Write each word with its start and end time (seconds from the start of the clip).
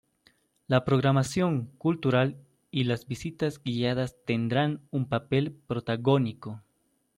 La 0.65 0.83
programación 0.83 1.67
cultural 1.77 2.35
y 2.71 2.85
las 2.85 3.05
visitas 3.07 3.61
guiadas 3.63 4.15
tendrán 4.25 4.81
un 4.89 5.07
papel 5.07 5.51
protagónico. 5.67 6.59